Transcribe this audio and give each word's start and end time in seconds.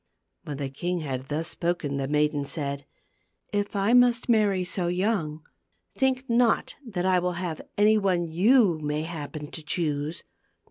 When 0.45 0.57
the 0.57 0.71
king 0.71 1.01
had 1.01 1.25
thus 1.27 1.47
spoken 1.49 1.97
the 1.97 2.07
maiden 2.07 2.43
said," 2.43 2.87
If 3.53 3.75
I 3.75 3.93
must 3.93 4.27
marry 4.29 4.63
so 4.63 4.87
young, 4.87 5.45
think 5.93 6.27
not 6.27 6.73
that 6.83 7.05
I 7.05 7.19
will 7.19 7.33
have 7.33 7.61
any 7.77 7.99
one 7.99 8.25
you 8.27 8.79
may 8.79 9.03
happen 9.03 9.51
to 9.51 9.61
choose. 9.63 10.23